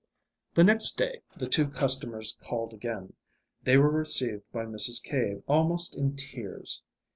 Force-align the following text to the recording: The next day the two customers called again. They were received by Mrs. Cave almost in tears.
The 0.55 0.63
next 0.63 0.97
day 0.97 1.21
the 1.37 1.47
two 1.47 1.67
customers 1.67 2.35
called 2.43 2.73
again. 2.73 3.13
They 3.65 3.77
were 3.77 3.91
received 3.91 4.51
by 4.51 4.65
Mrs. 4.65 4.99
Cave 5.03 5.43
almost 5.47 5.95
in 5.95 6.15
tears. 6.15 6.81